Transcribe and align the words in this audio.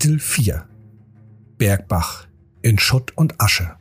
Kapitel 0.00 0.18
4 0.18 0.66
Bergbach 1.58 2.26
in 2.62 2.78
Schutt 2.78 3.12
und 3.18 3.38
Asche 3.38 3.76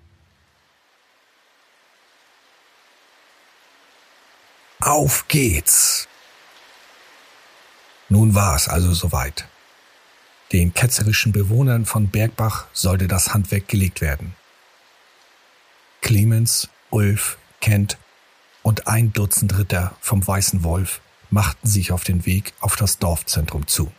Auf 4.82 5.30
geht's! 5.30 6.10
Nun 8.10 8.36
war 8.36 8.58
es 8.58 8.68
also 8.68 8.94
soweit. 8.94 9.48
Den 10.52 10.74
ketzerischen 10.74 11.32
Bewohnern 11.32 11.86
von 11.86 12.10
Bergbach 12.10 12.66
sollte 12.74 13.08
das 13.08 13.34
Handwerk 13.34 13.70
gelegt 13.70 14.02
werden. 14.02 14.36
Clemens, 16.02 16.68
Ulf, 16.90 17.38
Kent 17.62 17.98
und 18.62 18.88
ein 18.90 19.14
Dutzend 19.14 19.58
Ritter 19.58 19.96
vom 20.02 20.28
Weißen 20.28 20.66
Wolf 20.66 21.00
machten 21.30 21.70
sich 21.70 21.94
auf 21.94 22.04
den 22.04 22.26
Weg 22.26 22.52
auf 22.60 22.76
das 22.76 23.00
Dorfzentrum 23.00 23.68
zu. 23.68 23.90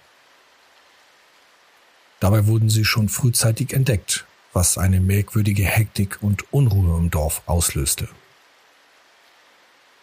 Dabei 2.20 2.46
wurden 2.46 2.68
sie 2.68 2.84
schon 2.84 3.08
frühzeitig 3.08 3.72
entdeckt, 3.72 4.26
was 4.52 4.78
eine 4.78 5.00
merkwürdige 5.00 5.64
Hektik 5.64 6.18
und 6.22 6.52
Unruhe 6.52 6.98
im 6.98 7.10
Dorf 7.10 7.42
auslöste. 7.46 8.08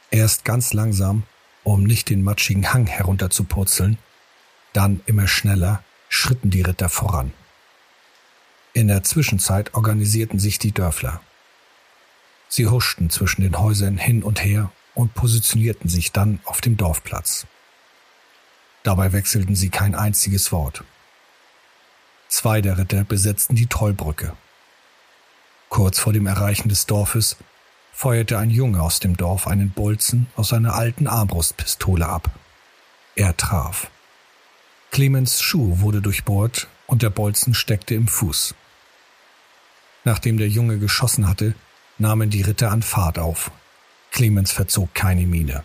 Erst 0.10 0.44
ganz 0.44 0.74
langsam, 0.74 1.24
um 1.64 1.84
nicht 1.84 2.10
den 2.10 2.24
matschigen 2.24 2.74
Hang 2.74 2.88
herunterzupurzeln, 2.88 3.98
dann 4.74 5.02
immer 5.06 5.28
schneller 5.28 5.84
schritten 6.10 6.50
die 6.50 6.62
Ritter 6.62 6.90
voran. 6.90 7.34
In 8.74 8.88
der 8.88 9.04
Zwischenzeit 9.04 9.74
organisierten 9.74 10.40
sich 10.40 10.60
die 10.60 10.72
Dörfler. 10.72 11.22
Sie 12.48 12.68
huschten 12.68 13.10
zwischen 13.10 13.42
den 13.42 13.60
Häusern 13.60 13.98
hin 13.98 14.24
und 14.24 14.44
her 14.44 14.72
und 14.96 15.14
positionierten 15.14 15.90
sich 15.90 16.12
dann 16.12 16.40
auf 16.46 16.62
dem 16.62 16.78
Dorfplatz. 16.78 17.46
Dabei 18.84 19.12
wechselten 19.12 19.56
sie 19.56 19.70
kein 19.70 19.94
einziges 19.94 20.52
Wort. 20.52 20.84
Zwei 22.30 22.62
der 22.62 22.78
Ritter 22.78 23.04
besetzten 23.04 23.56
die 23.56 23.68
Trollbrücke. 23.68 24.34
Kurz 25.70 26.00
vor 26.00 26.14
dem 26.14 26.28
Erreichen 26.28 26.70
des 26.70 26.86
Dorfes 26.86 27.38
feuerte 27.94 28.38
ein 28.38 28.50
Junge 28.50 28.82
aus 28.82 29.00
dem 29.00 29.18
Dorf 29.18 29.48
einen 29.48 29.72
Bolzen 29.72 30.28
aus 30.36 30.50
seiner 30.50 30.76
alten 30.76 31.08
Armbrustpistole 31.08 32.08
ab. 32.08 32.30
Er 33.16 33.36
traf. 33.36 33.90
Clemens 34.92 35.42
Schuh 35.42 35.80
wurde 35.80 36.02
durchbohrt 36.02 36.68
und 36.86 37.02
der 37.02 37.10
Bolzen 37.10 37.54
steckte 37.54 37.96
im 37.96 38.08
Fuß. 38.08 38.56
Nachdem 40.04 40.38
der 40.38 40.48
Junge 40.48 40.80
geschossen 40.80 41.28
hatte, 41.28 41.56
nahmen 41.98 42.30
die 42.30 42.42
Ritter 42.42 42.72
an 42.72 42.82
Fahrt 42.82 43.20
auf 43.20 43.52
Clemens 44.12 44.52
verzog 44.52 44.96
keine 44.96 45.28
Miene. 45.28 45.64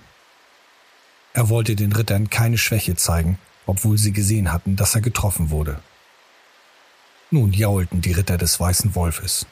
Er 1.33 1.49
wollte 1.49 1.75
den 1.75 1.93
Rittern 1.93 2.29
keine 2.29 2.59
Schwäche 2.59 2.97
zeigen, 2.97 3.39
obwohl 3.65 3.97
sie 3.97 4.13
gesehen 4.13 4.53
hatten, 4.53 4.77
dass 4.77 4.95
er 4.95 5.01
getroffen 5.01 5.49
wurde. 5.49 5.81
Nun 7.33 7.55
jaulten 7.55 8.03
die 8.03 8.13
Ritter 8.13 8.37
des 8.37 8.61
Weißen 8.61 8.95
Wolfes. 8.95 9.47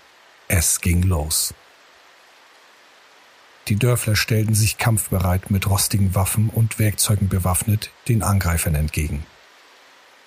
Es 0.48 0.82
ging 0.82 1.02
los. 1.02 1.54
Die 3.68 3.76
Dörfler 3.76 4.16
stellten 4.16 4.54
sich 4.54 4.76
kampfbereit 4.76 5.50
mit 5.50 5.66
rostigen 5.66 6.14
Waffen 6.14 6.50
und 6.50 6.78
Werkzeugen 6.78 7.30
bewaffnet 7.30 7.90
den 8.06 8.22
Angreifern 8.22 8.74
entgegen. 8.74 9.24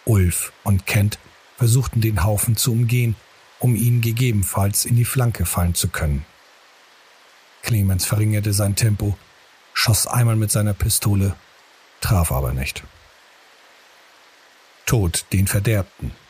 Ulf 0.04 0.52
und 0.64 0.88
Kent 0.88 1.20
versuchten 1.56 2.02
den 2.02 2.24
Haufen 2.24 2.56
zu 2.56 2.72
umgehen, 2.72 3.16
um 3.60 3.76
ihnen 3.76 4.02
gegebenenfalls 4.02 4.86
in 4.86 4.96
die 4.96 5.06
Flanke 5.06 5.46
fallen 5.46 5.76
zu 5.76 5.90
können. 5.90 6.26
Clemens 7.62 8.04
verringerte 8.04 8.52
sein 8.52 8.76
Tempo, 8.76 9.16
schoss 9.76 10.08
einmal 10.08 10.38
mit 10.38 10.52
seiner 10.52 10.74
Pistole, 10.74 11.36
traf 12.02 12.32
aber 12.32 12.54
nicht. 12.54 12.84
Tod 14.88 15.28
den 15.32 15.46
Verderbten. 15.46 16.23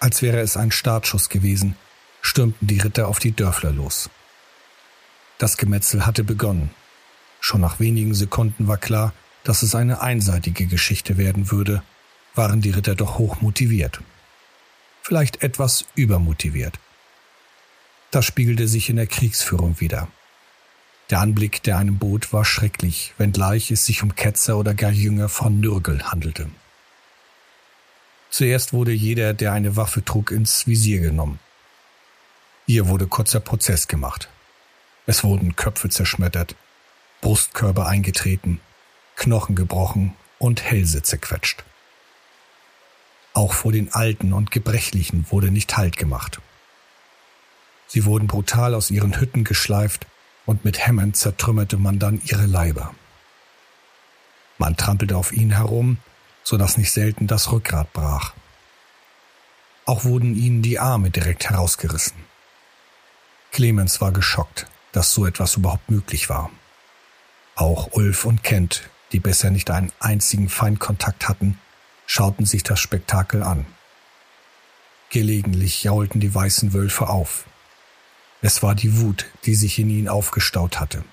Als 0.00 0.22
wäre 0.22 0.40
es 0.40 0.56
ein 0.56 0.70
Startschuss 0.70 1.28
gewesen, 1.28 1.76
stürmten 2.20 2.68
die 2.68 2.78
Ritter 2.78 3.08
auf 3.08 3.18
die 3.18 3.32
Dörfler 3.32 3.72
los. 3.72 4.10
Das 5.38 5.56
Gemetzel 5.56 6.06
hatte 6.06 6.24
begonnen. 6.24 6.70
Schon 7.40 7.60
nach 7.60 7.80
wenigen 7.80 8.14
Sekunden 8.14 8.68
war 8.68 8.78
klar, 8.78 9.12
dass 9.44 9.62
es 9.62 9.74
eine 9.74 10.00
einseitige 10.00 10.66
Geschichte 10.66 11.16
werden 11.16 11.50
würde, 11.50 11.82
waren 12.34 12.60
die 12.60 12.70
Ritter 12.70 12.94
doch 12.94 13.18
hoch 13.18 13.40
motiviert. 13.40 14.00
Vielleicht 15.02 15.42
etwas 15.42 15.86
übermotiviert. 15.94 16.78
Das 18.10 18.24
spiegelte 18.24 18.68
sich 18.68 18.90
in 18.90 18.96
der 18.96 19.06
Kriegsführung 19.06 19.80
wider. 19.80 20.08
Der 21.10 21.20
Anblick 21.20 21.62
der 21.62 21.78
einem 21.78 21.98
Boot 21.98 22.32
war 22.32 22.44
schrecklich, 22.44 23.14
wenngleich 23.16 23.70
es 23.70 23.86
sich 23.86 24.02
um 24.02 24.14
Ketzer 24.14 24.58
oder 24.58 24.74
gar 24.74 24.90
Jünger 24.90 25.28
von 25.28 25.60
Nürgel 25.60 26.04
handelte. 26.10 26.50
Zuerst 28.30 28.72
wurde 28.72 28.92
jeder, 28.92 29.34
der 29.34 29.52
eine 29.52 29.76
Waffe 29.76 30.04
trug, 30.04 30.30
ins 30.30 30.66
Visier 30.66 31.00
genommen. 31.00 31.38
Hier 32.66 32.88
wurde 32.88 33.06
kurzer 33.06 33.40
Prozess 33.40 33.88
gemacht. 33.88 34.28
Es 35.06 35.24
wurden 35.24 35.56
Köpfe 35.56 35.88
zerschmettert, 35.88 36.54
Brustkörper 37.22 37.86
eingetreten, 37.86 38.60
Knochen 39.16 39.56
gebrochen 39.56 40.14
und 40.38 40.62
Hälse 40.62 41.02
zerquetscht. 41.02 41.64
Auch 43.32 43.54
vor 43.54 43.72
den 43.72 43.92
Alten 43.92 44.32
und 44.32 44.50
Gebrechlichen 44.50 45.26
wurde 45.30 45.50
nicht 45.50 45.76
Halt 45.76 45.96
gemacht. 45.96 46.40
Sie 47.86 48.04
wurden 48.04 48.26
brutal 48.26 48.74
aus 48.74 48.90
ihren 48.90 49.18
Hütten 49.18 49.44
geschleift 49.44 50.06
und 50.44 50.64
mit 50.64 50.86
Hämmern 50.86 51.14
zertrümmerte 51.14 51.78
man 51.78 51.98
dann 51.98 52.20
ihre 52.24 52.46
Leiber. 52.46 52.94
Man 54.58 54.76
trampelte 54.76 55.16
auf 55.16 55.32
ihnen 55.32 55.52
herum, 55.52 55.98
so 56.48 56.56
dass 56.56 56.78
nicht 56.78 56.90
selten 56.90 57.26
das 57.26 57.52
Rückgrat 57.52 57.92
brach. 57.92 58.32
Auch 59.84 60.04
wurden 60.04 60.34
ihnen 60.34 60.62
die 60.62 60.78
Arme 60.78 61.10
direkt 61.10 61.50
herausgerissen. 61.50 62.16
Clemens 63.52 64.00
war 64.00 64.12
geschockt, 64.12 64.66
dass 64.92 65.12
so 65.12 65.26
etwas 65.26 65.56
überhaupt 65.56 65.90
möglich 65.90 66.30
war. 66.30 66.50
Auch 67.54 67.92
Ulf 67.92 68.24
und 68.24 68.44
Kent, 68.44 68.88
die 69.12 69.20
bisher 69.20 69.50
nicht 69.50 69.70
einen 69.70 69.92
einzigen 70.00 70.48
Feindkontakt 70.48 71.28
hatten, 71.28 71.58
schauten 72.06 72.46
sich 72.46 72.62
das 72.62 72.80
Spektakel 72.80 73.42
an. 73.42 73.66
Gelegentlich 75.10 75.82
jaulten 75.84 76.18
die 76.18 76.34
weißen 76.34 76.72
Wölfe 76.72 77.10
auf. 77.10 77.44
Es 78.40 78.62
war 78.62 78.74
die 78.74 78.98
Wut, 78.98 79.26
die 79.44 79.54
sich 79.54 79.78
in 79.78 79.90
ihnen 79.90 80.08
aufgestaut 80.08 80.80
hatte. 80.80 81.04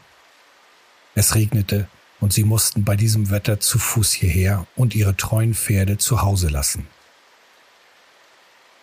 Es 1.13 1.35
regnete 1.35 1.89
und 2.19 2.33
sie 2.33 2.43
mussten 2.43 2.83
bei 2.83 2.95
diesem 2.95 3.29
Wetter 3.29 3.59
zu 3.59 3.77
Fuß 3.77 4.13
hierher 4.13 4.65
und 4.75 4.95
ihre 4.95 5.15
treuen 5.15 5.53
Pferde 5.53 5.97
zu 5.97 6.21
Hause 6.21 6.49
lassen. 6.49 6.87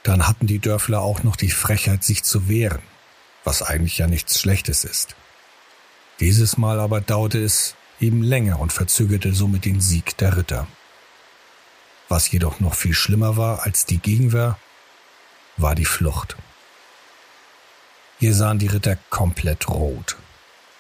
Dann 0.03 0.27
hatten 0.27 0.47
die 0.47 0.59
Dörfler 0.59 1.01
auch 1.01 1.23
noch 1.23 1.37
die 1.37 1.51
Frechheit, 1.51 2.05
sich 2.05 2.25
zu 2.25 2.49
wehren, 2.49 2.83
was 3.45 3.63
eigentlich 3.63 3.99
ja 3.99 4.07
nichts 4.07 4.41
Schlechtes 4.41 4.85
ist. 4.85 5.15
Dieses 6.21 6.57
Mal 6.57 6.81
aber 6.81 7.01
dauerte 7.01 7.43
es 7.43 7.75
eben 8.01 8.23
länger 8.23 8.59
und 8.61 8.73
verzögerte 8.73 9.33
somit 9.33 9.65
den 9.65 9.81
Sieg 9.81 10.17
der 10.19 10.37
Ritter. 10.37 10.67
Was 12.09 12.31
jedoch 12.31 12.61
noch 12.61 12.75
viel 12.75 12.95
schlimmer 12.95 13.37
war 13.37 13.63
als 13.63 13.87
die 13.87 13.99
Gegenwehr, 13.99 14.59
war 15.57 15.75
die 15.75 15.85
Flucht. 15.85 16.37
Hier 18.19 18.35
sahen 18.35 18.59
die 18.59 18.67
Ritter 18.67 18.97
komplett 19.11 19.69
rot. 19.69 20.17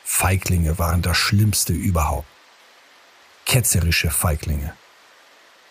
Feiglinge 0.04 0.78
waren 0.78 1.02
das 1.02 1.16
Schlimmste 1.16 1.72
überhaupt. 1.72 2.31
Ketzerische 3.46 4.10
Feiglinge. 4.10 4.74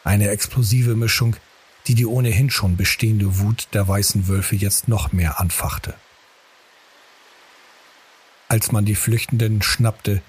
Eine 0.04 0.30
explosive 0.30 0.96
Mischung, 0.96 1.36
die 1.88 1.96
die 1.96 2.06
ohnehin 2.06 2.50
schon 2.50 2.78
bestehende 2.78 3.40
Wut 3.40 3.68
der 3.74 3.88
weißen 3.88 4.28
Wölfe 4.28 4.56
jetzt 4.56 4.88
noch 4.88 5.12
mehr 5.12 5.40
anfachte. 5.40 5.96
Als 8.48 8.72
man 8.72 8.86
die 8.86 8.96
Flüchtenden 8.96 9.62
schnappte, 9.62 10.22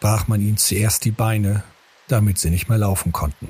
brach 0.00 0.28
man 0.28 0.40
ihnen 0.40 0.56
zuerst 0.56 1.04
die 1.04 1.10
Beine, 1.10 1.64
damit 2.08 2.38
sie 2.38 2.50
nicht 2.50 2.68
mehr 2.68 2.78
laufen 2.78 3.12
konnten. 3.12 3.48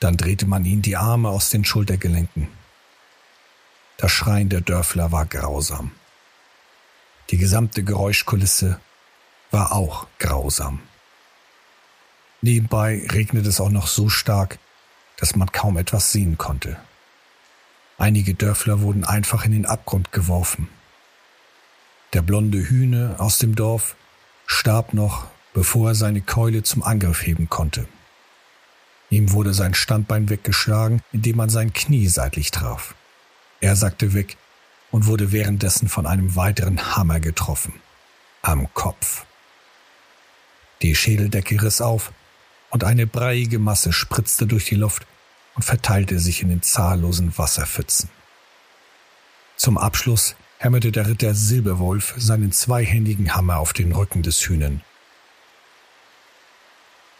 Dann 0.00 0.16
drehte 0.16 0.46
man 0.46 0.64
ihnen 0.64 0.82
die 0.82 0.96
Arme 0.96 1.28
aus 1.28 1.50
den 1.50 1.64
Schultergelenken. 1.64 2.48
Das 3.98 4.10
Schreien 4.10 4.48
der 4.48 4.62
Dörfler 4.62 5.12
war 5.12 5.26
grausam. 5.26 5.92
Die 7.30 7.38
gesamte 7.38 7.84
Geräuschkulisse 7.84 8.80
war 9.52 9.72
auch 9.72 10.08
grausam. 10.18 10.80
Nebenbei 12.42 13.06
regnete 13.08 13.48
es 13.48 13.60
auch 13.60 13.70
noch 13.70 13.86
so 13.86 14.08
stark, 14.08 14.58
dass 15.16 15.36
man 15.36 15.52
kaum 15.52 15.78
etwas 15.78 16.10
sehen 16.10 16.36
konnte. 16.38 16.76
Einige 17.98 18.34
Dörfler 18.34 18.80
wurden 18.80 19.04
einfach 19.04 19.44
in 19.44 19.52
den 19.52 19.64
Abgrund 19.64 20.10
geworfen. 20.10 20.68
Der 22.12 22.22
blonde 22.22 22.58
Hühne 22.58 23.14
aus 23.18 23.38
dem 23.38 23.54
Dorf 23.54 23.94
starb 24.44 24.92
noch, 24.92 25.26
bevor 25.54 25.90
er 25.90 25.94
seine 25.94 26.20
Keule 26.20 26.64
zum 26.64 26.82
Angriff 26.82 27.24
heben 27.24 27.48
konnte. 27.48 27.86
Ihm 29.08 29.30
wurde 29.30 29.54
sein 29.54 29.74
Standbein 29.74 30.28
weggeschlagen, 30.28 31.00
indem 31.12 31.36
man 31.36 31.48
sein 31.48 31.72
Knie 31.72 32.08
seitlich 32.08 32.50
traf. 32.50 32.96
Er 33.60 33.76
sagte 33.76 34.14
weg 34.14 34.36
und 34.90 35.06
wurde 35.06 35.30
währenddessen 35.30 35.88
von 35.88 36.06
einem 36.06 36.34
weiteren 36.34 36.96
Hammer 36.96 37.20
getroffen. 37.20 37.74
Am 38.40 38.74
Kopf. 38.74 39.26
Die 40.80 40.96
Schädeldecke 40.96 41.62
riss 41.62 41.80
auf 41.80 42.12
und 42.72 42.84
eine 42.84 43.06
breiige 43.06 43.58
Masse 43.58 43.92
spritzte 43.92 44.46
durch 44.46 44.64
die 44.64 44.74
Luft, 44.74 45.06
und 45.54 45.62
verteilte 45.62 46.18
sich 46.18 46.40
in 46.42 46.48
den 46.48 46.62
zahllosen 46.62 47.36
Wasserpfützen. 47.36 48.08
Zum 49.56 49.76
Abschluss 49.76 50.34
hämmerte 50.56 50.90
der 50.90 51.06
Ritter 51.06 51.34
Silberwolf 51.34 52.14
seinen 52.16 52.52
zweihändigen 52.52 53.34
Hammer 53.34 53.58
auf 53.58 53.74
den 53.74 53.92
Rücken 53.92 54.22
des 54.22 54.40
Hühnen. 54.48 54.82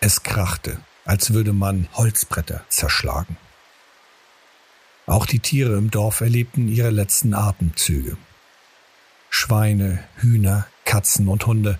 Es 0.00 0.22
krachte, 0.22 0.80
als 1.04 1.34
würde 1.34 1.52
man 1.52 1.88
Holzbretter 1.92 2.64
zerschlagen. 2.70 3.36
Auch 5.04 5.26
die 5.26 5.40
Tiere 5.40 5.76
im 5.76 5.90
Dorf 5.90 6.22
erlebten 6.22 6.68
ihre 6.68 6.90
letzten 6.90 7.34
Atemzüge. 7.34 8.16
Schweine, 9.28 10.02
Hühner, 10.16 10.66
Katzen 10.86 11.28
und 11.28 11.44
Hunde, 11.44 11.78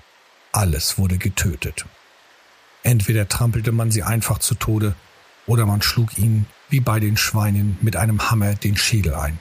alles 0.52 0.98
wurde 0.98 1.16
getötet. 1.16 1.86
Entweder 2.82 3.28
trampelte 3.28 3.72
man 3.72 3.90
sie 3.90 4.02
einfach 4.02 4.38
zu 4.38 4.54
Tode 4.54 4.94
oder 5.46 5.66
man 5.66 5.82
schlug 5.82 6.18
ihnen, 6.18 6.46
wie 6.68 6.80
bei 6.80 7.00
den 7.00 7.16
Schweinen, 7.16 7.76
mit 7.80 7.96
einem 7.96 8.30
Hammer 8.30 8.54
den 8.54 8.76
Schädel 8.76 9.14
ein. 9.14 9.38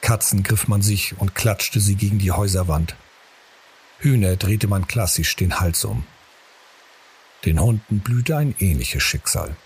Katzen 0.00 0.42
griff 0.42 0.66
man 0.66 0.82
sich 0.82 1.18
und 1.18 1.34
klatschte 1.34 1.80
sie 1.80 1.94
gegen 1.94 2.18
die 2.18 2.32
Häuserwand. 2.32 2.96
Hühner 3.98 4.36
drehte 4.36 4.66
man 4.66 4.86
klassisch 4.86 5.36
den 5.36 5.60
Hals 5.60 5.84
um. 5.84 6.04
Den 7.44 7.60
Hunden 7.60 8.00
blühte 8.00 8.36
ein 8.36 8.54
ähnliches 8.58 9.02
Schicksal. 9.02 9.56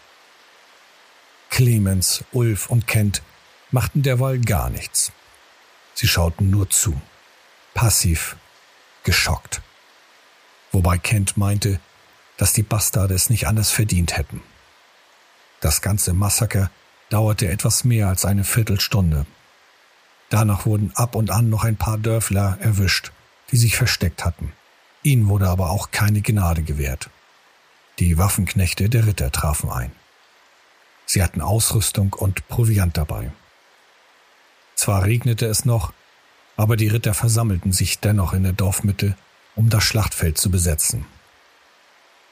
Clemens, 1.50 2.24
Ulf 2.32 2.68
und 2.68 2.86
Kent 2.86 3.22
machten 3.70 4.02
derweil 4.02 4.40
gar 4.40 4.70
nichts. 4.70 5.12
Sie 5.94 6.08
schauten 6.08 6.50
nur 6.50 6.68
zu, 6.70 7.00
passiv, 7.74 8.36
geschockt. 9.04 9.62
Wobei 10.72 10.98
Kent 10.98 11.36
meinte, 11.36 11.78
dass 12.36 12.52
die 12.52 12.62
Bastarde 12.62 13.14
es 13.14 13.30
nicht 13.30 13.46
anders 13.46 13.70
verdient 13.70 14.16
hätten. 14.16 14.42
Das 15.60 15.80
ganze 15.80 16.12
Massaker 16.12 16.70
dauerte 17.10 17.48
etwas 17.48 17.84
mehr 17.84 18.08
als 18.08 18.24
eine 18.24 18.44
Viertelstunde. 18.44 19.26
Danach 20.30 20.66
wurden 20.66 20.92
ab 20.94 21.14
und 21.14 21.30
an 21.30 21.48
noch 21.48 21.64
ein 21.64 21.76
paar 21.76 21.98
Dörfler 21.98 22.58
erwischt, 22.60 23.12
die 23.50 23.56
sich 23.56 23.76
versteckt 23.76 24.24
hatten. 24.24 24.52
Ihnen 25.02 25.28
wurde 25.28 25.48
aber 25.48 25.70
auch 25.70 25.90
keine 25.90 26.22
Gnade 26.22 26.62
gewährt. 26.62 27.10
Die 27.98 28.18
Waffenknechte 28.18 28.88
der 28.88 29.06
Ritter 29.06 29.30
trafen 29.30 29.70
ein. 29.70 29.92
Sie 31.06 31.22
hatten 31.22 31.40
Ausrüstung 31.40 32.12
und 32.14 32.48
Proviant 32.48 32.96
dabei. 32.96 33.30
Zwar 34.74 35.04
regnete 35.04 35.46
es 35.46 35.64
noch, 35.64 35.92
aber 36.56 36.76
die 36.76 36.88
Ritter 36.88 37.14
versammelten 37.14 37.72
sich 37.72 38.00
dennoch 38.00 38.32
in 38.32 38.42
der 38.42 38.52
Dorfmitte, 38.52 39.16
um 39.54 39.70
das 39.70 39.84
Schlachtfeld 39.84 40.38
zu 40.38 40.50
besetzen. 40.50 41.06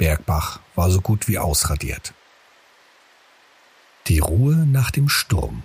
Bergbach 0.03 0.59
war 0.75 0.91
so 0.91 1.01
gut 1.01 1.29
wie 1.29 1.39
ausradiert. 1.39 2.13
Die 4.09 4.19
Ruhe 4.19 4.57
nach 4.67 4.91
dem 4.91 5.09
Sturm. 5.09 5.63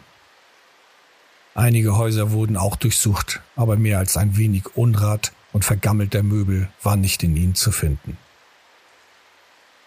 Einige 1.55 1.97
Häuser 1.97 2.29
wurden 2.29 2.55
auch 2.55 2.75
durchsucht, 2.75 3.41
aber 3.55 3.77
mehr 3.77 3.97
als 3.97 4.15
ein 4.15 4.37
wenig 4.37 4.75
Unrat 4.75 5.33
und 5.53 5.65
vergammelter 5.65 6.21
Möbel 6.21 6.69
war 6.83 6.97
nicht 6.97 7.23
in 7.23 7.35
ihnen 7.35 7.55
zu 7.55 7.71
finden. 7.71 8.15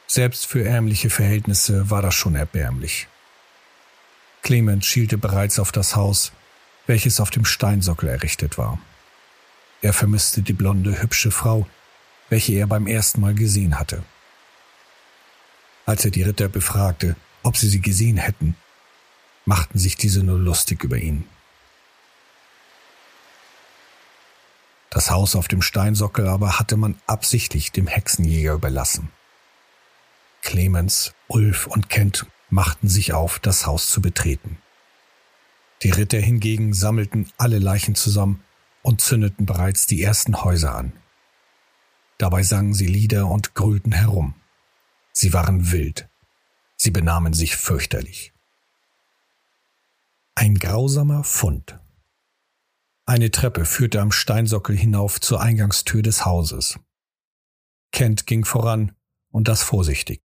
Selbst 0.08 0.47
für 0.47 0.64
ärmliche 0.64 1.11
Verhältnisse 1.11 1.88
war 1.88 2.02
das 2.02 2.17
schon 2.17 2.35
erbärmlich. 2.35 3.06
Clement 4.43 4.85
schielte 4.85 5.17
bereits 5.17 5.61
auf 5.61 5.70
das 5.70 5.94
Haus, 5.94 6.32
welches 6.88 7.20
auf 7.20 7.31
dem 7.31 7.44
Steinsockel 7.44 8.08
errichtet 8.08 8.58
war. 8.58 8.81
Er 9.81 9.93
vermisste 9.93 10.43
die 10.43 10.55
blonde, 10.55 11.00
hübsche 11.00 11.31
Frau, 11.31 11.69
welche 12.31 12.55
er 12.55 12.67
beim 12.67 12.88
ersten 12.88 13.20
Mal 13.20 13.35
gesehen 13.37 13.79
hatte. 13.79 14.02
Als 15.90 16.04
er 16.04 16.12
die 16.12 16.22
Ritter 16.22 16.48
befragte, 16.48 17.16
ob 17.42 17.56
sie 17.56 17.69
sie 17.69 17.81
gesehen 17.81 18.16
hätten, 18.16 18.54
machten 19.44 19.76
sich 19.76 19.96
diese 19.96 20.22
nur 20.22 20.38
lustig 20.38 20.84
über 20.84 20.96
ihn. 20.98 21.25
Das 24.88 25.10
Haus 25.10 25.34
auf 25.34 25.48
dem 25.48 25.62
Steinsockel 25.62 26.28
aber 26.28 26.60
hatte 26.60 26.76
man 26.76 26.94
absichtlich 27.08 27.72
dem 27.72 27.88
Hexenjäger 27.88 28.52
überlassen. 28.52 29.10
Clemens, 30.42 31.12
Ulf 31.26 31.66
und 31.66 31.88
Kent 31.88 32.25
machten 32.50 32.88
sich 32.88 33.12
auf, 33.12 33.40
das 33.40 33.66
Haus 33.66 33.88
zu 33.88 34.00
betreten. 34.00 34.58
Die 35.82 35.90
Ritter 35.90 36.20
hingegen 36.20 36.72
sammelten 36.72 37.32
alle 37.37 37.58
Leichen 37.58 37.96
zusammen 37.96 38.44
und 38.82 39.00
zündeten 39.00 39.44
bereits 39.44 39.88
die 39.88 40.04
ersten 40.04 40.44
Häuser 40.44 40.72
an. 40.72 40.92
Dabei 42.16 42.44
sangen 42.44 42.75
sie 42.75 42.87
Lieder 42.87 43.26
und 43.26 43.56
grölten 43.56 43.90
herum. 43.90 44.37
Sie 45.22 45.34
waren 45.34 45.70
wild. 45.70 46.08
Sie 46.78 46.90
benahmen 46.90 47.34
sich 47.34 47.55
fürchterlich. 47.55 48.32
Ein 50.34 50.55
grausamer 50.55 51.25
Fund. 51.25 51.78
Eine 53.05 53.31
Treppe 53.31 53.67
führte 53.67 54.00
am 54.00 54.12
Steinsockel 54.12 54.75
hinauf 54.78 55.20
zur 55.20 55.43
Eingangstür 55.43 56.00
des 56.00 56.25
Hauses. 56.25 56.78
Kent 57.93 58.26
ging 58.26 58.46
voran 58.46 58.96
und 59.28 59.49
das 59.49 59.62
vorsichtig. 59.62 60.22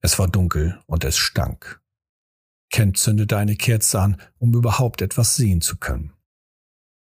Es 0.00 0.18
war 0.18 0.26
dunkel 0.26 0.82
und 0.86 1.04
es 1.04 1.16
stank. 1.16 1.80
Kent 2.72 2.98
zündete 2.98 3.36
eine 3.36 3.54
Kerze 3.54 4.00
an, 4.00 4.20
um 4.38 4.52
überhaupt 4.52 5.00
etwas 5.00 5.36
sehen 5.36 5.60
zu 5.60 5.76
können. 5.76 6.12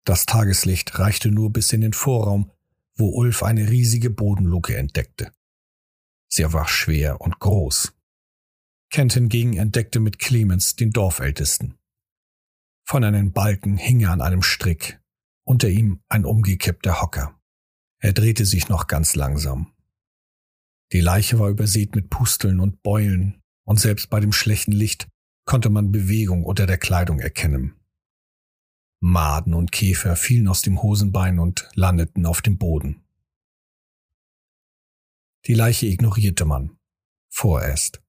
Das 0.03 0.25
Tageslicht 0.25 0.99
reichte 0.99 1.31
nur 1.31 1.53
bis 1.53 1.71
in 1.71 1.79
den 1.79 1.93
Vorraum, 1.93 2.51
wo 2.97 3.07
Ulf 3.07 3.41
eine 3.41 3.69
riesige 3.69 4.09
Bodenluke 4.09 4.75
entdeckte. 4.75 5.31
Sie 6.29 6.51
war 6.53 6.67
schwer 6.67 7.21
und 7.21 7.39
groß. 7.39 7.93
Kent 8.91 9.13
hingegen 9.13 9.57
entdeckte 9.57 9.99
mit 9.99 10.19
Clemens 10.19 10.75
den 10.75 10.91
Dorfältesten. 10.91 11.77
Von 12.87 13.03
einem 13.03 13.33
Balken 13.33 13.77
hing 13.77 13.99
er 13.99 14.11
an 14.11 14.21
einem 14.21 14.41
Strick, 14.41 14.99
unter 15.43 15.67
ihm 15.69 16.01
ein 16.09 16.25
umgekippter 16.25 17.01
Hocker. 17.01 17.39
Er 17.99 18.13
drehte 18.13 18.45
sich 18.45 18.69
noch 18.69 18.87
ganz 18.87 19.15
langsam. 19.15 19.73
Die 20.91 21.01
Leiche 21.01 21.37
war 21.37 21.49
übersät 21.49 21.95
mit 21.95 22.09
Pusteln 22.09 22.59
und 22.59 22.81
Beulen, 22.81 23.41
und 23.63 23.79
selbst 23.79 24.09
bei 24.09 24.19
dem 24.19 24.31
schlechten 24.31 24.71
Licht 24.71 25.07
konnte 25.45 25.69
man 25.69 25.91
Bewegung 25.91 26.43
unter 26.43 26.65
der 26.65 26.77
Kleidung 26.77 27.19
erkennen. 27.19 27.75
Maden 28.99 29.53
und 29.53 29.71
Käfer 29.71 30.15
fielen 30.15 30.47
aus 30.47 30.61
dem 30.61 30.81
Hosenbein 30.81 31.39
und 31.39 31.69
landeten 31.75 32.25
auf 32.25 32.41
dem 32.41 32.57
Boden. 32.57 33.03
Die 35.45 35.53
Leiche 35.53 35.87
ignorierte 35.87 36.45
man. 36.45 36.77
Vorerst. 37.29 38.01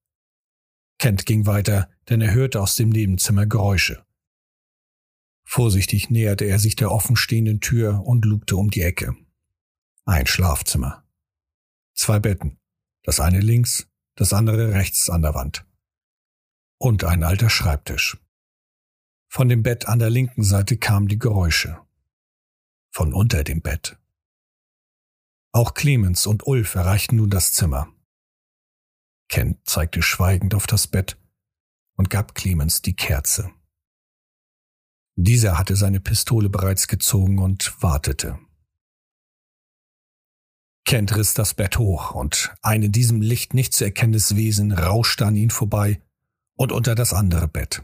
Kent 0.99 1.27
ging 1.27 1.47
weiter, 1.47 1.89
denn 2.09 2.21
er 2.21 2.35
hörte 2.35 2.61
aus 2.61 2.77
dem 2.77 2.91
Nebenzimmer 2.91 3.47
Geräusche. 3.47 4.05
Vorsichtig 5.45 6.11
näherte 6.11 6.45
er 6.45 6.59
sich 6.59 6.77
der 6.77 6.91
offenstehenden 6.91 7.61
Tür 7.61 8.03
und 8.05 8.25
lugte 8.25 8.57
um 8.57 8.71
die 8.71 8.83
Ecke. 8.83 9.17
Ein 10.05 10.27
Schlafzimmer. 10.27 11.05
Zwei 11.95 12.19
Betten, 12.19 12.59
das 13.03 13.21
eine 13.21 13.41
links, 13.41 13.89
das 14.15 14.33
andere 14.33 14.73
rechts 14.73 15.11
an 15.11 15.23
der 15.23 15.35
Wand. 15.35 15.67
Und 16.79 17.05
ein 17.05 17.25
alter 17.25 17.51
Schreibtisch. 17.51 18.19
Von 19.29 19.49
dem 19.49 19.63
Bett 19.63 19.87
an 19.87 19.99
der 19.99 20.11
linken 20.11 20.43
Seite 20.43 20.77
kamen 20.77 21.09
die 21.09 21.19
Geräusche. 21.19 21.81
Von 22.91 23.15
unter 23.15 23.45
dem 23.45 23.63
Bett. 23.63 24.00
Auch 25.53 25.75
Clemens 25.75 26.27
und 26.27 26.47
Ulf 26.47 26.75
erreichten 26.77 27.17
nun 27.17 27.31
das 27.31 27.53
Zimmer. 27.53 27.93
Kent 29.29 29.59
zeigte 29.69 30.03
schweigend 30.03 30.55
auf 30.55 30.67
das 30.67 30.87
Bett 30.87 31.17
und 31.97 32.09
gab 32.09 32.35
Clemens 32.35 32.83
die 32.83 32.95
Kerze. 32.95 33.51
Dieser 35.17 35.59
hatte 35.59 35.77
seine 35.77 36.01
Pistole 36.01 36.49
bereits 36.49 36.87
gezogen 36.89 37.39
und 37.39 37.83
wartete. 37.83 38.39
Kent 40.85 41.15
riss 41.15 41.35
das 41.35 41.55
Bett 41.55 41.79
hoch 41.79 42.13
und 42.13 42.55
ein 42.63 42.83
in 42.83 42.93
diesem 42.93 43.21
Licht 43.21 43.53
nicht 43.53 43.73
zu 43.75 43.85
erkennendes 43.85 44.35
Wesen 44.35 44.73
rauschte 44.73 45.27
an 45.27 45.37
ihn 45.37 45.51
vorbei 45.51 46.01
und 46.57 46.73
unter 46.73 46.95
das 46.95 47.13
andere 47.13 47.49
Bett. 47.49 47.83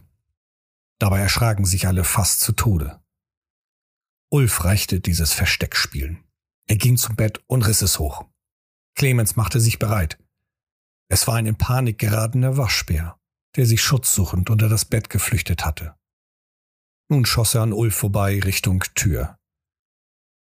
Dabei 0.99 1.21
erschraken 1.21 1.65
sich 1.65 1.87
alle 1.87 2.05
fast 2.05 2.41
zu 2.41 2.53
Tode. 2.53 3.01
Ulf 4.31 4.65
reichte 4.65 5.01
dieses 5.01 5.33
Versteckspielen. 5.33 6.26
Er 6.69 6.77
ging 6.77 6.97
zum 6.97 7.17
Bett 7.17 7.43
und 7.47 7.67
riss 7.67 7.83
es 7.83 7.99
hoch. 7.99 8.25
Clemens 8.97 9.37
machte 9.37 9.61
sich 9.61 9.79
bereit. 9.79 10.19
Es 11.09 11.27
war 11.27 11.37
ein 11.37 11.47
in 11.47 11.57
Panik 11.57 11.99
geratener 11.99 12.57
Waschbär, 12.57 13.19
der 13.55 13.67
sich 13.67 13.81
schutzsuchend 13.81 14.51
unter 14.51 14.69
das 14.69 14.85
Bett 14.85 15.09
geflüchtet 15.11 15.65
hatte. 15.65 15.95
Nun 17.09 17.25
schoss 17.25 17.55
er 17.55 17.63
an 17.63 17.73
Ulf 17.73 17.95
vorbei 17.95 18.41
Richtung 18.41 18.83
Tür. 18.95 19.39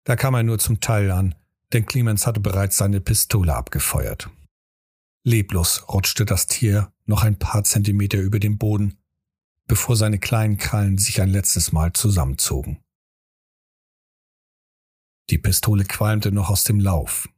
Da 0.03 0.15
kam 0.15 0.33
er 0.33 0.43
nur 0.43 0.59
zum 0.59 0.81
Teil 0.81 1.11
an, 1.11 1.35
denn 1.71 1.85
Clemens 1.85 2.27
hatte 2.27 2.39
bereits 2.39 2.77
seine 2.77 2.99
Pistole 2.99 3.55
abgefeuert. 3.55 4.29
Leblos 5.23 5.87
rutschte 5.87 6.25
das 6.25 6.47
Tier 6.47 6.91
noch 7.05 7.23
ein 7.23 7.37
paar 7.37 7.63
Zentimeter 7.63 8.17
über 8.17 8.39
den 8.39 8.57
Boden, 8.57 8.97
bevor 9.67 9.95
seine 9.95 10.19
kleinen 10.19 10.57
Krallen 10.57 10.97
sich 10.97 11.21
ein 11.21 11.29
letztes 11.29 11.71
Mal 11.71 11.93
zusammenzogen. 11.93 12.83
Die 15.29 15.37
Pistole 15.37 15.85
qualmte 15.85 16.31
noch 16.31 16.49
aus 16.49 16.63
dem 16.63 16.79
Lauf. 16.79 17.29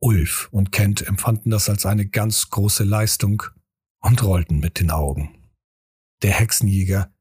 Ulf 0.00 0.48
und 0.50 0.72
Kent 0.72 1.06
empfanden 1.06 1.50
das 1.50 1.68
als 1.68 1.84
eine 1.84 2.06
ganz 2.06 2.48
große 2.48 2.84
Leistung 2.84 3.42
und 4.00 4.22
rollten 4.22 4.60
mit 4.60 4.80
den 4.80 4.90
Augen. 4.90 5.50
Der 6.22 6.32
Hexenjäger 6.32 7.12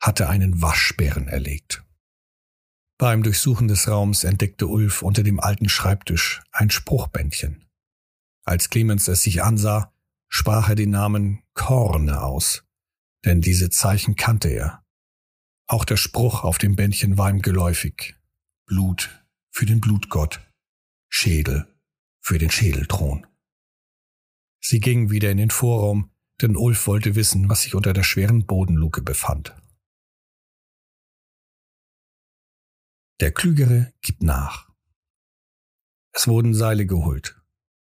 hatte 0.00 0.28
einen 0.28 0.62
Waschbären 0.62 1.26
erlegt. 1.26 1.84
Beim 2.98 3.22
Durchsuchen 3.22 3.68
des 3.68 3.88
Raums 3.88 4.24
entdeckte 4.24 4.66
Ulf 4.66 5.02
unter 5.02 5.22
dem 5.22 5.40
alten 5.40 5.68
Schreibtisch 5.68 6.42
ein 6.52 6.70
Spruchbändchen. 6.70 7.64
Als 8.44 8.70
Clemens 8.70 9.08
es 9.08 9.22
sich 9.22 9.42
ansah, 9.42 9.92
sprach 10.28 10.68
er 10.68 10.74
den 10.74 10.90
Namen 10.90 11.42
Korne 11.54 12.22
aus, 12.22 12.64
denn 13.24 13.40
diese 13.40 13.70
Zeichen 13.70 14.16
kannte 14.16 14.48
er. 14.48 14.84
Auch 15.66 15.84
der 15.84 15.96
Spruch 15.96 16.44
auf 16.44 16.58
dem 16.58 16.76
Bändchen 16.76 17.18
war 17.18 17.30
ihm 17.30 17.42
geläufig. 17.42 18.16
Blut 18.66 19.27
für 19.50 19.66
den 19.66 19.80
Blutgott, 19.80 20.40
Schädel 21.08 21.66
für 22.20 22.38
den 22.38 22.50
Schädelthron. 22.50 23.26
Sie 24.60 24.80
gingen 24.80 25.10
wieder 25.10 25.30
in 25.30 25.38
den 25.38 25.50
Vorraum, 25.50 26.10
denn 26.42 26.56
Ulf 26.56 26.86
wollte 26.86 27.14
wissen, 27.14 27.48
was 27.48 27.62
sich 27.62 27.74
unter 27.74 27.92
der 27.92 28.02
schweren 28.02 28.46
Bodenluke 28.46 29.02
befand. 29.02 29.56
Der 33.20 33.32
Klügere 33.32 33.92
gibt 34.00 34.22
nach. 34.22 34.70
Es 36.12 36.28
wurden 36.28 36.54
Seile 36.54 36.86
geholt. 36.86 37.40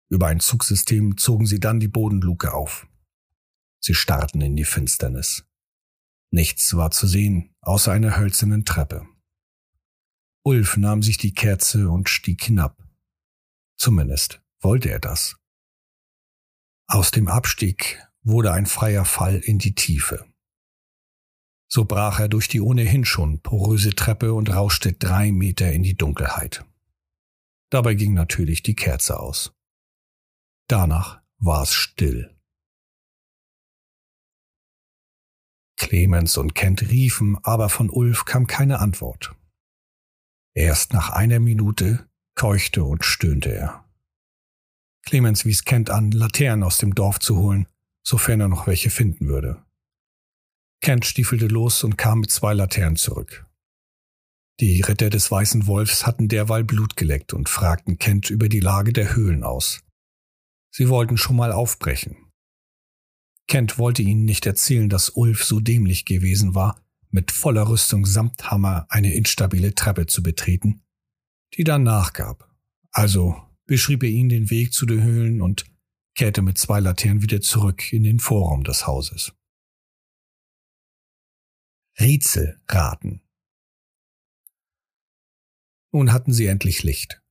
Über 0.10 0.28
ein 0.28 0.40
Zugsystem 0.40 1.18
zogen 1.18 1.46
sie 1.46 1.60
dann 1.60 1.80
die 1.80 1.88
Bodenluke 1.88 2.54
auf. 2.54 2.88
Sie 3.80 3.94
starrten 3.94 4.42
in 4.42 4.56
die 4.56 4.66
Finsternis. 4.66 5.46
Nichts 6.32 6.76
war 6.76 6.92
zu 6.92 7.08
sehen, 7.08 7.56
außer 7.62 7.92
einer 7.92 8.18
hölzernen 8.18 8.66
Treppe. 8.66 9.06
Ulf 10.44 10.78
nahm 10.78 11.04
sich 11.04 11.18
die 11.18 11.34
Kerze 11.34 11.90
und 11.90 12.10
stieg 12.10 12.44
hinab. 12.44 12.78
Zumindest 13.78 14.42
wollte 14.60 14.90
er 14.90 15.00
das. 15.00 15.38
Aus 16.88 17.12
dem 17.12 17.28
Abstieg 17.28 18.00
wurde 18.24 18.52
ein 18.52 18.66
freier 18.66 19.06
Fall 19.06 19.38
in 19.38 19.60
die 19.60 19.76
Tiefe. 19.76 20.26
So 21.68 21.86
brach 21.86 22.20
er 22.20 22.28
durch 22.28 22.48
die 22.48 22.60
ohnehin 22.60 23.06
schon 23.06 23.42
poröse 23.42 23.92
Treppe 23.92 24.34
und 24.34 24.50
rauschte 24.50 24.94
drei 24.94 25.32
Meter 25.32 25.72
in 25.72 25.84
die 25.84 25.96
Dunkelheit. 25.96 26.66
Dabei 27.70 27.94
ging 27.94 28.14
natürlich 28.14 28.62
die 28.62 28.76
Kerze 28.76 29.20
aus. 29.20 29.54
Danach 30.68 31.22
war 31.38 31.64
es 31.64 31.74
still. 31.74 32.36
Clemens 35.78 36.38
und 36.38 36.54
Kent 36.56 36.82
riefen, 36.90 37.38
aber 37.44 37.70
von 37.70 37.90
Ulf 37.90 38.26
kam 38.26 38.48
keine 38.48 38.80
Antwort. 38.80 39.34
Erst 40.54 40.94
nach 40.94 41.10
einer 41.10 41.40
Minute 41.40 42.08
keuchte 42.36 42.84
und 42.84 43.06
stöhnte 43.06 43.54
er. 43.54 43.86
Clemens 45.04 45.46
wies 45.46 45.64
Kent 45.64 45.90
an, 45.90 46.12
Laternen 46.12 46.64
aus 46.64 46.78
dem 46.78 46.94
Dorf 46.94 47.20
zu 47.20 47.38
holen, 47.38 47.68
sofern 48.04 48.42
er 48.42 48.48
noch 48.48 48.68
welche 48.68 48.90
finden 48.90 49.28
würde. 49.28 49.64
Kent 50.82 51.06
stiefelte 51.06 51.48
los 51.48 51.84
und 51.84 51.98
kam 51.98 52.20
mit 52.20 52.32
zwei 52.32 52.54
Laternen 52.54 52.96
zurück. 52.96 53.46
Die 54.60 54.82
Ritter 54.82 55.10
des 55.10 55.32
Weißen 55.32 55.66
Wolfs 55.68 56.06
hatten 56.06 56.28
derweil 56.28 56.64
Blut 56.64 56.96
geleckt 56.96 57.34
und 57.34 57.50
fragten 57.50 57.98
Kent 57.98 58.30
über 58.30 58.50
die 58.50 58.60
Lage 58.60 58.94
der 58.94 59.16
Höhlen 59.16 59.44
aus. 59.44 59.84
Sie 60.72 60.90
wollten 60.90 61.18
schon 61.18 61.36
mal 61.36 61.52
aufbrechen. 61.52 62.18
Kent 63.48 63.78
wollte 63.78 64.02
ihnen 64.02 64.24
nicht 64.26 64.46
erzählen, 64.46 64.88
dass 64.88 65.10
Ulf 65.10 65.44
so 65.44 65.60
dämlich 65.60 66.06
gewesen 66.06 66.56
war, 66.56 66.82
mit 67.12 67.32
voller 67.32 67.68
Rüstung 67.68 68.06
samt 68.06 68.50
Hammer 68.50 68.86
eine 68.90 69.14
instabile 69.14 69.76
Treppe 69.76 70.08
zu 70.08 70.24
betreten, 70.24 70.82
die 71.56 71.64
dann 71.64 71.84
nachgab. 71.84 72.50
Also 72.92 73.42
beschrieb 73.66 74.04
er 74.04 74.10
ihnen 74.10 74.30
den 74.30 74.50
Weg 74.50 74.74
zu 74.74 74.86
den 74.86 75.04
Höhlen 75.04 75.42
und 75.42 75.66
kehrte 76.16 76.42
mit 76.42 76.58
zwei 76.58 76.80
Laternen 76.80 77.22
wieder 77.22 77.42
zurück 77.42 77.94
in 77.94 78.04
den 78.04 78.20
Vorraum 78.20 78.64
des 78.64 78.88
Hauses. 78.88 79.34
Rätselraten. 82.00 83.22
Nun 85.92 86.14
hatten 86.14 86.34
sie 86.34 86.48
endlich 86.48 86.84
Licht. 86.84 87.22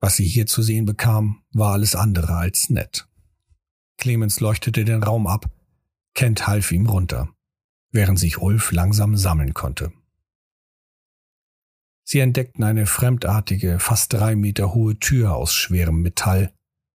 Was 0.00 0.16
sie 0.16 0.26
hier 0.26 0.46
zu 0.46 0.62
sehen 0.62 0.86
bekamen, 0.86 1.42
war 1.52 1.72
alles 1.72 1.94
andere 1.94 2.36
als 2.36 2.70
nett. 2.70 3.08
Clemens 3.96 4.40
leuchtete 4.40 4.84
den 4.84 5.02
Raum 5.02 5.26
ab, 5.26 5.50
Kent 6.14 6.46
half 6.46 6.72
ihm 6.72 6.86
runter, 6.86 7.32
während 7.92 8.18
sich 8.18 8.38
Ulf 8.38 8.72
langsam 8.72 9.16
sammeln 9.16 9.54
konnte. 9.54 9.92
Sie 12.04 12.18
entdeckten 12.18 12.64
eine 12.64 12.86
fremdartige, 12.86 13.78
fast 13.78 14.12
drei 14.12 14.34
Meter 14.34 14.74
hohe 14.74 14.98
Tür 14.98 15.36
aus 15.36 15.54
schwerem 15.54 16.02
Metall, 16.02 16.52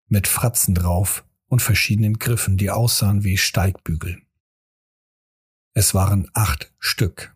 mit 0.07 0.27
Fratzen 0.27 0.75
drauf 0.75 1.25
und 1.47 1.61
verschiedenen 1.61 2.19
Griffen, 2.19 2.57
die 2.57 2.69
aussahen 2.69 3.23
wie 3.23 3.37
Steigbügel. 3.37 4.21
Es 5.73 5.93
waren 5.93 6.29
acht 6.33 6.73
Stück. 6.79 7.35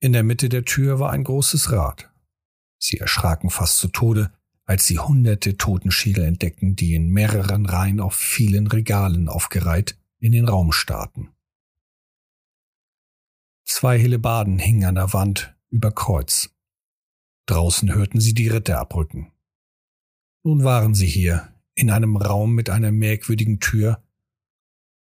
In 0.00 0.12
der 0.12 0.22
Mitte 0.22 0.48
der 0.48 0.64
Tür 0.64 1.00
war 1.00 1.10
ein 1.12 1.24
großes 1.24 1.72
Rad. 1.72 2.10
Sie 2.78 2.98
erschraken 2.98 3.50
fast 3.50 3.78
zu 3.78 3.88
Tode, 3.88 4.32
als 4.64 4.86
sie 4.86 4.98
hunderte 4.98 5.56
Totenschädel 5.56 6.24
entdeckten, 6.24 6.76
die 6.76 6.94
in 6.94 7.08
mehreren 7.08 7.66
Reihen 7.66 8.00
auf 8.00 8.14
vielen 8.14 8.66
Regalen 8.66 9.28
aufgereiht 9.28 9.98
in 10.18 10.32
den 10.32 10.48
Raum 10.48 10.72
starrten. 10.72 11.30
Zwei 13.68 13.98
Hellebarden 13.98 14.60
hingen 14.60 14.84
an 14.84 14.94
der 14.94 15.12
Wand 15.12 15.56
über 15.70 15.90
Kreuz. 15.90 16.50
Draußen 17.46 17.92
hörten 17.92 18.20
sie 18.20 18.32
die 18.32 18.46
Ritter 18.46 18.78
abrücken. 18.78 19.32
Nun 20.44 20.62
waren 20.62 20.94
sie 20.94 21.08
hier, 21.08 21.52
in 21.74 21.90
einem 21.90 22.16
Raum 22.16 22.54
mit 22.54 22.70
einer 22.70 22.92
merkwürdigen 22.92 23.58
Tür 23.58 24.04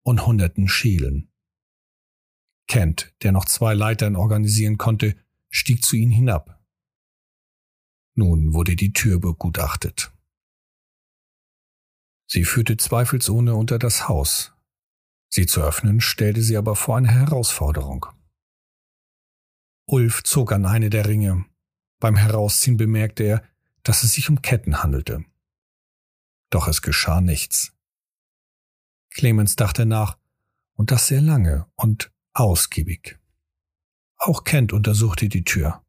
und 0.03 0.25
hunderten 0.25 0.67
Schädeln. 0.67 1.31
Kent, 2.67 3.15
der 3.23 3.31
noch 3.31 3.45
zwei 3.45 3.73
Leitern 3.73 4.17
organisieren 4.17 4.77
konnte, 4.77 5.15
stieg 5.49 5.83
zu 5.83 5.95
ihnen 5.95 6.11
hinab. 6.11 6.61
Nun 8.15 8.53
wurde 8.53 8.75
die 8.75 8.91
Tür 8.91 9.19
begutachtet. 9.19 10.11
Sie 12.27 12.43
führte 12.43 12.75
zweifelsohne 12.75 13.55
unter 13.55 13.79
das 13.79 14.09
Haus. 14.09 14.53
Sie 15.29 15.45
zu 15.45 15.61
öffnen, 15.61 16.01
stellte 16.01 16.41
sie 16.43 16.57
aber 16.57 16.75
vor 16.75 16.97
eine 16.97 17.09
Herausforderung. 17.09 18.05
Ulf 19.91 20.23
zog 20.23 20.51
an 20.51 20.65
eine 20.65 20.89
der 20.89 21.07
Ringe. 21.07 21.45
Beim 21.99 22.15
Herausziehen 22.15 22.77
bemerkte 22.77 23.23
er, 23.23 23.43
dass 23.83 24.03
es 24.03 24.13
sich 24.13 24.29
um 24.29 24.41
Ketten 24.41 24.83
handelte. 24.83 25.25
Doch 26.51 26.67
es 26.67 26.81
geschah 26.81 27.21
nichts. 27.21 27.73
Clemens 29.09 29.55
dachte 29.55 29.85
nach, 29.85 30.17
und 30.73 30.91
das 30.91 31.07
sehr 31.07 31.21
lange 31.21 31.65
und 31.75 32.11
ausgiebig. 32.33 33.19
Auch 34.17 34.43
Kent 34.43 34.73
untersuchte 34.73 35.27
die 35.27 35.43
Tür. 35.43 35.83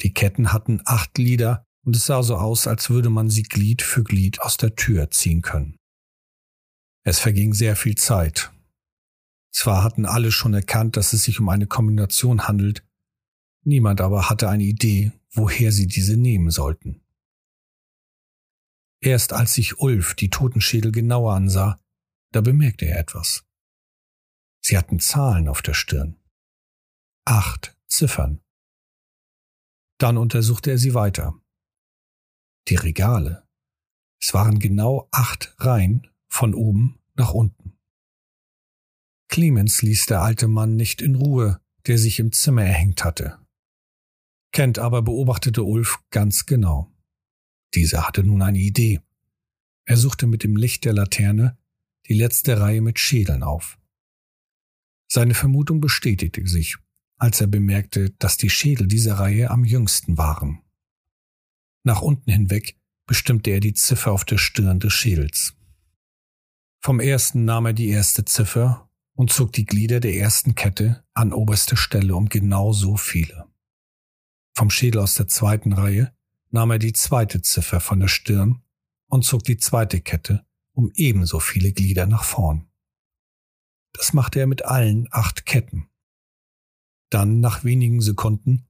Die 0.00 0.12
Ketten 0.12 0.52
hatten 0.52 0.82
acht 0.84 1.14
Glieder 1.14 1.66
und 1.84 1.96
es 1.96 2.06
sah 2.06 2.22
so 2.22 2.36
aus, 2.36 2.66
als 2.66 2.90
würde 2.90 3.08
man 3.08 3.30
sie 3.30 3.44
Glied 3.44 3.82
für 3.82 4.02
Glied 4.02 4.42
aus 4.42 4.56
der 4.56 4.74
Tür 4.74 5.10
ziehen 5.10 5.42
können. 5.42 5.76
Es 7.04 7.20
verging 7.20 7.54
sehr 7.54 7.76
viel 7.76 7.94
Zeit. 7.94 8.52
Zwar 9.52 9.84
hatten 9.84 10.04
alle 10.04 10.32
schon 10.32 10.52
erkannt, 10.52 10.96
dass 10.96 11.12
es 11.12 11.22
sich 11.22 11.40
um 11.40 11.48
eine 11.48 11.66
Kombination 11.66 12.48
handelt, 12.48 12.82
niemand 13.66 14.00
aber 14.00 14.30
hatte 14.30 14.48
eine 14.48 14.64
Idee, 14.64 15.12
woher 15.30 15.72
sie 15.72 15.86
diese 15.86 16.16
nehmen 16.16 16.50
sollten. 16.50 17.02
Erst 19.00 19.32
als 19.32 19.54
sich 19.54 19.78
Ulf 19.78 20.14
die 20.14 20.30
Totenschädel 20.30 20.92
genauer 20.92 21.34
ansah, 21.34 21.78
da 22.32 22.40
bemerkte 22.40 22.86
er 22.86 22.98
etwas. 22.98 23.44
Sie 24.64 24.76
hatten 24.76 24.98
Zahlen 24.98 25.48
auf 25.48 25.62
der 25.62 25.74
Stirn. 25.74 26.16
Acht 27.24 27.76
Ziffern. 27.86 28.40
Dann 29.98 30.16
untersuchte 30.16 30.70
er 30.70 30.78
sie 30.78 30.94
weiter. 30.94 31.34
Die 32.68 32.74
Regale. 32.74 33.46
Es 34.20 34.34
waren 34.34 34.58
genau 34.58 35.08
acht 35.12 35.54
Reihen 35.58 36.08
von 36.28 36.54
oben 36.54 36.98
nach 37.14 37.32
unten. 37.32 37.78
Clemens 39.28 39.82
ließ 39.82 40.06
der 40.06 40.22
alte 40.22 40.48
Mann 40.48 40.76
nicht 40.76 41.00
in 41.00 41.14
Ruhe, 41.14 41.60
der 41.86 41.98
sich 41.98 42.18
im 42.18 42.32
Zimmer 42.32 42.64
erhängt 42.64 43.04
hatte. 43.04 43.45
Kent 44.56 44.78
aber 44.78 45.02
beobachtete 45.02 45.64
Ulf 45.64 45.98
ganz 46.08 46.46
genau. 46.46 46.90
Dieser 47.74 48.06
hatte 48.08 48.24
nun 48.24 48.40
eine 48.40 48.56
Idee. 48.56 49.02
Er 49.84 49.98
suchte 49.98 50.26
mit 50.26 50.44
dem 50.44 50.56
Licht 50.56 50.86
der 50.86 50.94
Laterne 50.94 51.58
die 52.06 52.14
letzte 52.14 52.58
Reihe 52.58 52.80
mit 52.80 52.98
Schädeln 52.98 53.42
auf. 53.42 53.78
Seine 55.08 55.34
Vermutung 55.34 55.82
bestätigte 55.82 56.46
sich, 56.46 56.78
als 57.18 57.42
er 57.42 57.48
bemerkte, 57.48 58.12
dass 58.12 58.38
die 58.38 58.48
Schädel 58.48 58.86
dieser 58.86 59.18
Reihe 59.18 59.50
am 59.50 59.62
jüngsten 59.62 60.16
waren. 60.16 60.62
Nach 61.84 62.00
unten 62.00 62.30
hinweg 62.30 62.78
bestimmte 63.06 63.50
er 63.50 63.60
die 63.60 63.74
Ziffer 63.74 64.10
auf 64.10 64.24
der 64.24 64.38
Stirn 64.38 64.80
des 64.80 64.94
Schädels. 64.94 65.54
Vom 66.80 66.98
ersten 66.98 67.44
nahm 67.44 67.66
er 67.66 67.74
die 67.74 67.90
erste 67.90 68.24
Ziffer 68.24 68.88
und 69.12 69.30
zog 69.30 69.52
die 69.52 69.66
Glieder 69.66 70.00
der 70.00 70.14
ersten 70.14 70.54
Kette 70.54 71.04
an 71.12 71.34
oberste 71.34 71.76
Stelle 71.76 72.16
um 72.16 72.30
genau 72.30 72.72
so 72.72 72.96
viele. 72.96 73.46
Vom 74.56 74.70
Schädel 74.70 75.02
aus 75.02 75.12
der 75.14 75.28
zweiten 75.28 75.74
Reihe 75.74 76.16
nahm 76.50 76.70
er 76.70 76.78
die 76.78 76.94
zweite 76.94 77.42
Ziffer 77.42 77.78
von 77.78 78.00
der 78.00 78.08
Stirn 78.08 78.62
und 79.06 79.22
zog 79.22 79.44
die 79.44 79.58
zweite 79.58 80.00
Kette 80.00 80.46
um 80.72 80.90
ebenso 80.94 81.40
viele 81.40 81.72
Glieder 81.72 82.06
nach 82.06 82.24
vorn. 82.24 82.66
Das 83.92 84.14
machte 84.14 84.40
er 84.40 84.46
mit 84.46 84.64
allen 84.64 85.08
acht 85.10 85.44
Ketten. 85.44 85.88
Dann, 87.10 87.40
nach 87.40 87.64
wenigen 87.64 88.00
Sekunden, 88.00 88.66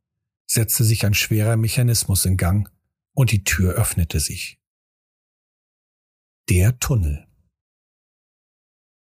setzte 0.46 0.82
sich 0.82 1.06
ein 1.06 1.14
schwerer 1.14 1.56
Mechanismus 1.56 2.24
in 2.24 2.36
Gang 2.36 2.68
und 3.12 3.30
die 3.30 3.44
Tür 3.44 3.74
öffnete 3.74 4.18
sich. 4.18 4.60
Der 6.48 6.78
Tunnel. 6.80 7.28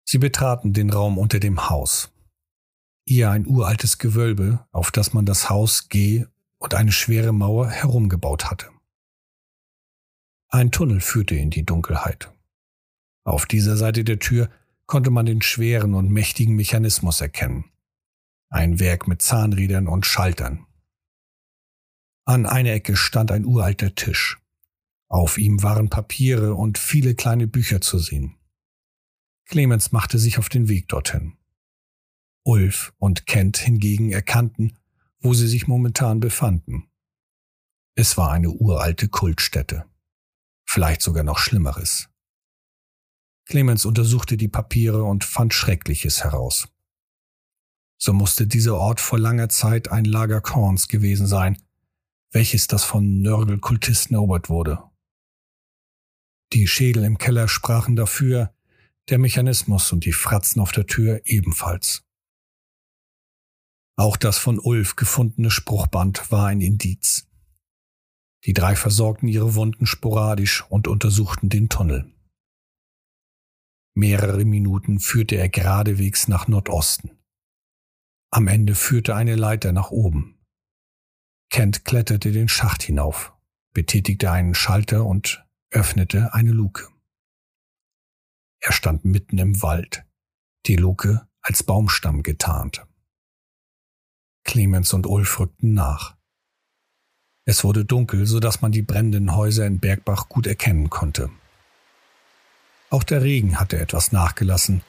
Sie 0.05 0.17
betraten 0.17 0.73
den 0.73 0.89
Raum 0.89 1.17
unter 1.17 1.39
dem 1.39 1.69
Haus. 1.69 2.13
Eher 3.05 3.31
ein 3.31 3.47
uraltes 3.47 3.97
Gewölbe, 3.97 4.67
auf 4.71 4.91
das 4.91 5.13
man 5.13 5.25
das 5.25 5.49
Haus 5.49 5.87
G 5.87 6.25
und 6.63 6.75
eine 6.75 6.93
schwere 6.93 7.33
Mauer 7.33 7.69
herumgebaut 7.69 8.45
hatte. 8.49 8.69
Ein 10.47 10.71
Tunnel 10.71 11.01
führte 11.01 11.35
in 11.35 11.49
die 11.49 11.65
Dunkelheit. 11.65 12.31
Auf 13.25 13.45
dieser 13.45 13.75
Seite 13.75 14.05
der 14.05 14.19
Tür 14.19 14.49
konnte 14.85 15.09
man 15.09 15.25
den 15.25 15.41
schweren 15.41 15.93
und 15.93 16.09
mächtigen 16.09 16.55
Mechanismus 16.55 17.19
erkennen. 17.19 17.65
Ein 18.49 18.79
Werk 18.79 19.07
mit 19.07 19.21
Zahnrädern 19.21 19.87
und 19.87 20.05
Schaltern. 20.05 20.65
An 22.25 22.45
einer 22.45 22.71
Ecke 22.71 22.95
stand 22.95 23.31
ein 23.31 23.45
uralter 23.45 23.93
Tisch. 23.95 24.39
Auf 25.09 25.37
ihm 25.37 25.63
waren 25.63 25.89
Papiere 25.89 26.55
und 26.55 26.77
viele 26.77 27.13
kleine 27.13 27.47
Bücher 27.47 27.81
zu 27.81 27.99
sehen. 27.99 28.37
Clemens 29.45 29.91
machte 29.91 30.17
sich 30.17 30.39
auf 30.39 30.47
den 30.47 30.69
Weg 30.69 30.87
dorthin. 30.87 31.35
Ulf 32.43 32.93
und 32.99 33.25
Kent 33.25 33.57
hingegen 33.57 34.11
erkannten, 34.11 34.77
wo 35.23 35.33
sie 35.33 35.47
sich 35.47 35.67
momentan 35.67 36.19
befanden. 36.19 36.89
Es 37.95 38.17
war 38.17 38.31
eine 38.31 38.49
uralte 38.49 39.07
Kultstätte. 39.07 39.85
Vielleicht 40.65 41.01
sogar 41.01 41.23
noch 41.23 41.37
Schlimmeres. 41.37 42.09
Clemens 43.45 43.85
untersuchte 43.85 44.37
die 44.37 44.47
Papiere 44.47 45.03
und 45.03 45.23
fand 45.23 45.53
Schreckliches 45.53 46.23
heraus. 46.23 46.67
So 47.97 48.13
musste 48.13 48.47
dieser 48.47 48.75
Ort 48.75 48.99
vor 48.99 49.17
langer 49.17 49.49
Zeit 49.49 49.89
ein 49.89 50.05
Lager 50.05 50.41
Korns 50.41 50.87
gewesen 50.87 51.25
sein, 51.25 51.61
welches 52.31 52.67
das 52.67 52.83
von 52.83 53.21
Nörgelkultisten 53.21 54.15
erobert 54.15 54.49
wurde. 54.49 54.83
Die 56.51 56.67
Schädel 56.67 57.03
im 57.03 57.17
Keller 57.17 57.47
sprachen 57.47 57.95
dafür, 57.95 58.53
der 59.09 59.19
Mechanismus 59.19 59.91
und 59.91 60.05
die 60.05 60.11
Fratzen 60.11 60.61
auf 60.61 60.71
der 60.71 60.85
Tür 60.85 61.21
ebenfalls. 61.25 62.03
Auch 63.95 64.17
das 64.17 64.37
von 64.37 64.59
Ulf 64.59 64.95
gefundene 64.95 65.51
Spruchband 65.51 66.31
war 66.31 66.47
ein 66.47 66.61
Indiz. 66.61 67.27
Die 68.45 68.53
drei 68.53 68.75
versorgten 68.75 69.27
ihre 69.27 69.55
Wunden 69.55 69.85
sporadisch 69.85 70.63
und 70.69 70.87
untersuchten 70.87 71.49
den 71.49 71.69
Tunnel. 71.69 72.11
Mehrere 73.95 74.43
Minuten 74.43 74.99
führte 74.99 75.35
er 75.35 75.49
geradewegs 75.49 76.27
nach 76.27 76.47
Nordosten. 76.47 77.11
Am 78.31 78.47
Ende 78.47 78.73
führte 78.73 79.15
eine 79.15 79.35
Leiter 79.35 79.71
nach 79.71 79.91
oben. 79.91 80.39
Kent 81.51 81.85
kletterte 81.85 82.31
den 82.31 82.49
Schacht 82.49 82.81
hinauf, 82.81 83.31
betätigte 83.73 84.31
einen 84.31 84.55
Schalter 84.55 85.05
und 85.05 85.45
öffnete 85.69 86.33
eine 86.33 86.51
Luke. 86.51 86.89
Er 88.59 88.71
stand 88.71 89.05
mitten 89.05 89.37
im 89.37 89.61
Wald, 89.61 90.03
die 90.65 90.77
Luke 90.77 91.27
als 91.41 91.61
Baumstamm 91.61 92.23
getarnt. 92.23 92.87
Clemens 94.43 94.93
und 94.93 95.07
Ulf 95.07 95.39
rückten 95.39 95.73
nach. 95.73 96.15
Es 97.45 97.63
wurde 97.63 97.85
dunkel, 97.85 98.25
so 98.25 98.39
dass 98.39 98.61
man 98.61 98.71
die 98.71 98.81
brennenden 98.81 99.35
Häuser 99.35 99.65
in 99.65 99.79
Bergbach 99.79 100.29
gut 100.29 100.47
erkennen 100.47 100.89
konnte. 100.89 101.29
Auch 102.89 103.03
der 103.03 103.21
Regen 103.23 103.59
hatte 103.59 103.79
etwas 103.79 104.11
nachgelassen, 104.11 104.83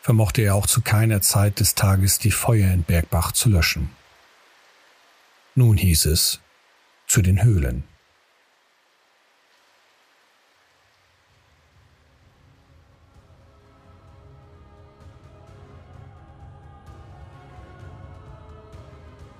vermochte 0.00 0.42
er 0.42 0.54
auch 0.54 0.66
zu 0.66 0.80
keiner 0.80 1.20
Zeit 1.20 1.60
des 1.60 1.74
Tages 1.74 2.18
die 2.18 2.30
Feuer 2.30 2.72
in 2.72 2.82
Bergbach 2.82 3.32
zu 3.32 3.50
löschen. 3.50 3.90
Nun 5.54 5.76
hieß 5.76 6.06
es 6.06 6.40
zu 7.06 7.22
den 7.22 7.42
Höhlen. 7.42 7.84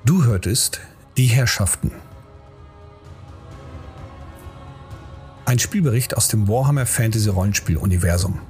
Du 0.08 0.24
hörtest 0.24 0.80
Die 1.18 1.26
Herrschaften. 1.26 1.92
Ein 5.44 5.58
Spielbericht 5.58 6.16
aus 6.16 6.28
dem 6.28 6.48
Warhammer 6.48 6.86
Fantasy 6.86 7.28
Rollenspiel 7.28 7.76
Universum. 7.76 8.40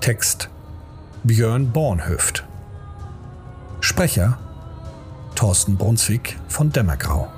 Text 0.00 0.48
Björn 1.24 1.72
Bornhöft. 1.72 2.46
Sprecher 3.82 4.38
Thorsten 5.34 5.76
Brunswick 5.76 6.38
von 6.48 6.72
Dämmergrau. 6.72 7.30